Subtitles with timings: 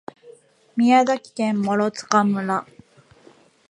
[0.75, 2.65] 宮崎県諸塚村